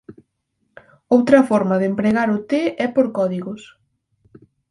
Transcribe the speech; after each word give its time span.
Outra 1.15 1.47
forma 1.49 1.75
de 1.79 1.85
empregar 1.91 2.27
o 2.35 2.37
T 2.49 2.51
é 2.85 2.87
por 2.95 3.07
códigos. 3.17 3.61